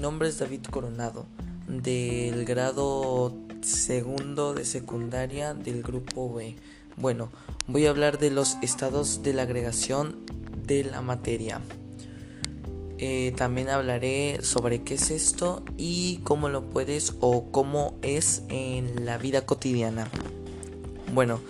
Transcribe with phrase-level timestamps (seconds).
[0.00, 1.26] nombre es David Coronado,
[1.68, 6.56] del grado segundo de secundaria del grupo B.
[6.96, 7.28] Bueno,
[7.66, 10.16] voy a hablar de los estados de la agregación
[10.66, 11.60] de la materia.
[12.96, 19.04] Eh, también hablaré sobre qué es esto y cómo lo puedes o cómo es en
[19.04, 20.08] la vida cotidiana.
[21.12, 21.40] Bueno,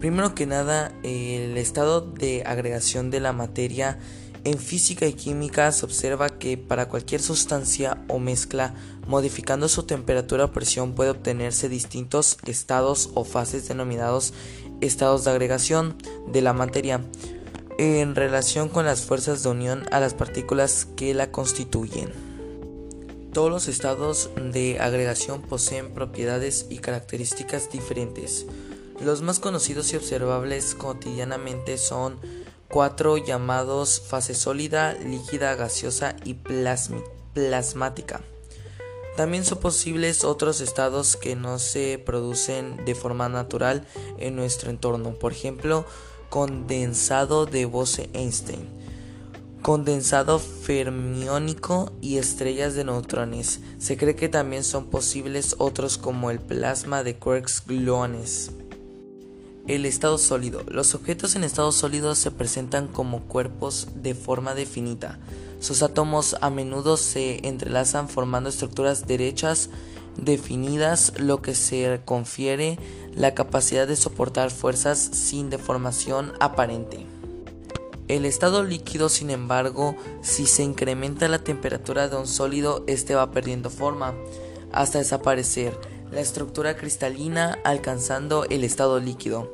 [0.00, 3.98] primero que nada, el estado de agregación de la materia
[4.44, 8.74] en física y química se observa que para cualquier sustancia o mezcla,
[9.08, 14.34] modificando su temperatura o presión puede obtenerse distintos estados o fases denominados
[14.80, 15.96] estados de agregación
[16.28, 17.00] de la materia
[17.78, 22.12] en relación con las fuerzas de unión a las partículas que la constituyen.
[23.32, 28.46] Todos los estados de agregación poseen propiedades y características diferentes.
[29.02, 32.18] Los más conocidos y observables cotidianamente son
[32.74, 38.20] cuatro llamados fase sólida, líquida, gaseosa y plasmática.
[39.16, 43.86] También son posibles otros estados que no se producen de forma natural
[44.18, 45.86] en nuestro entorno, por ejemplo,
[46.30, 48.66] condensado de Bose-Einstein,
[49.62, 53.60] condensado fermiónico y estrellas de neutrones.
[53.78, 58.50] Se cree que también son posibles otros como el plasma de quarks-gluones.
[59.66, 60.62] El estado sólido.
[60.68, 65.18] Los objetos en estado sólido se presentan como cuerpos de forma definida.
[65.58, 69.70] Sus átomos a menudo se entrelazan formando estructuras derechas
[70.18, 72.78] definidas, lo que se confiere
[73.14, 77.06] la capacidad de soportar fuerzas sin deformación aparente.
[78.06, 83.30] El estado líquido, sin embargo, si se incrementa la temperatura de un sólido, este va
[83.30, 84.12] perdiendo forma
[84.72, 85.74] hasta desaparecer
[86.14, 89.50] la estructura cristalina alcanzando el estado líquido.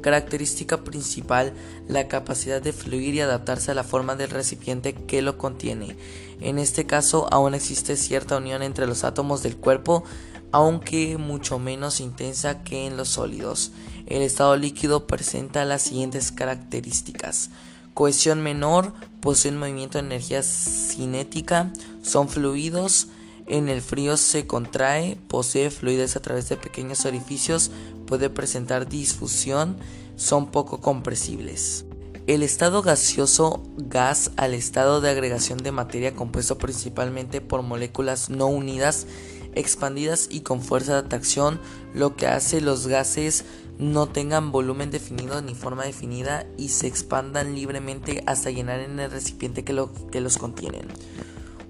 [0.00, 1.52] Característica principal,
[1.88, 5.96] la capacidad de fluir y adaptarse a la forma del recipiente que lo contiene.
[6.40, 10.04] En este caso aún existe cierta unión entre los átomos del cuerpo,
[10.52, 13.72] aunque mucho menos intensa que en los sólidos.
[14.06, 17.50] El estado líquido presenta las siguientes características.
[17.94, 21.72] Cohesión menor, posee un movimiento de energía cinética,
[22.02, 23.08] son fluidos,
[23.46, 27.70] en el frío se contrae, posee fluidez a través de pequeños orificios,
[28.06, 29.76] puede presentar disfusión,
[30.16, 31.84] son poco compresibles.
[32.26, 38.46] El estado gaseoso gas al estado de agregación de materia compuesto principalmente por moléculas no
[38.46, 39.06] unidas,
[39.54, 41.60] expandidas y con fuerza de atracción,
[41.94, 43.44] lo que hace los gases
[43.78, 49.10] no tengan volumen definido ni forma definida y se expandan libremente hasta llenar en el
[49.10, 50.86] recipiente que, que los contienen.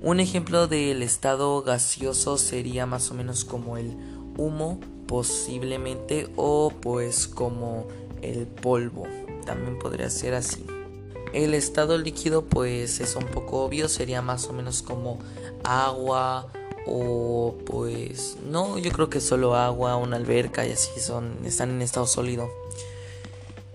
[0.03, 3.97] Un ejemplo del estado gaseoso sería más o menos como el
[4.37, 7.87] humo posiblemente o pues como
[8.21, 9.07] el polvo.
[9.47, 10.67] También podría ser así.
[11.33, 15.21] El estado líquido pues es un poco obvio, sería más o menos como
[15.63, 16.49] agua
[16.85, 21.81] o pues no, yo creo que solo agua, una alberca y así son están en
[21.81, 22.51] estado sólido.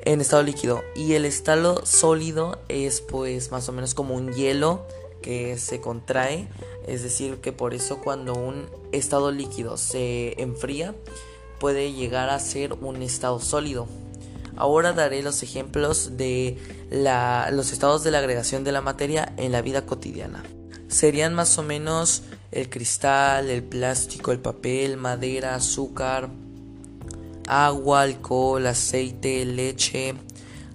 [0.03, 4.85] En estado líquido y el estado sólido es pues más o menos como un hielo
[5.57, 6.47] se contrae,
[6.87, 10.95] es decir, que por eso cuando un estado líquido se enfría
[11.59, 13.87] puede llegar a ser un estado sólido.
[14.55, 16.57] Ahora daré los ejemplos de
[17.51, 20.43] los estados de la agregación de la materia en la vida cotidiana.
[20.87, 26.29] Serían más o menos el cristal, el plástico, el papel, madera, azúcar,
[27.47, 30.15] agua, alcohol, aceite, leche,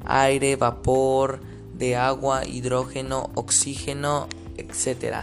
[0.04, 1.40] aire, vapor,
[1.74, 5.16] de agua, hidrógeno, oxígeno, etc.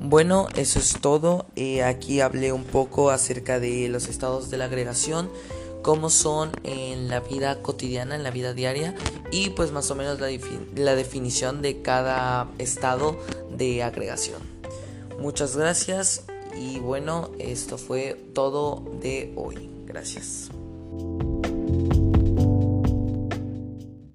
[0.00, 1.46] Bueno, eso es todo.
[1.56, 5.30] Eh, aquí hablé un poco acerca de los estados de la agregación,
[5.82, 8.94] cómo son en la vida cotidiana, en la vida diaria
[9.30, 10.28] y pues más o menos la,
[10.74, 13.16] la definición de cada estado
[13.56, 14.40] de agregación.
[15.20, 16.24] Muchas gracias
[16.58, 19.70] y bueno, esto fue todo de hoy.
[19.86, 20.50] Gracias.